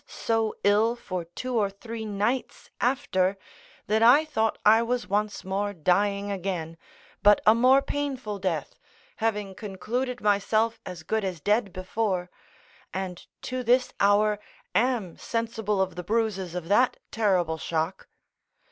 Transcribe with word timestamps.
so 0.07 0.55
ill 0.63 0.95
for 0.95 1.23
two 1.25 1.55
or 1.55 1.69
three 1.69 2.05
nights 2.05 2.71
after, 2.81 3.37
that 3.85 4.01
I 4.01 4.25
thought 4.25 4.57
I 4.65 4.81
was 4.81 5.07
once 5.07 5.45
more 5.45 5.73
dying 5.73 6.31
again, 6.31 6.75
but 7.21 7.39
a 7.45 7.53
more 7.53 7.83
painful 7.83 8.39
death, 8.39 8.79
having 9.17 9.53
concluded 9.53 10.19
myself 10.19 10.81
as 10.87 11.03
good 11.03 11.23
as 11.23 11.39
dead 11.39 11.71
before, 11.71 12.31
and 12.91 13.23
to 13.43 13.61
this 13.61 13.93
hour 13.99 14.39
am 14.73 15.17
sensible 15.17 15.79
of 15.79 15.93
the 15.95 16.03
bruises 16.03 16.55
of 16.55 16.67
that 16.67 16.97
terrible 17.11 17.59
shock. 17.59 18.07